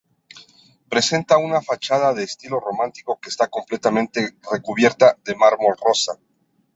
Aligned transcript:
Presenta 0.89 1.37
una 1.37 1.61
fachada 1.61 2.11
de 2.15 2.23
estilo 2.23 2.59
románico 2.59 3.19
que 3.21 3.29
está 3.29 3.49
completamente 3.49 4.35
recubierta 4.51 5.15
de 5.23 5.35
mármol 5.35 5.75
rosa. 5.79 6.17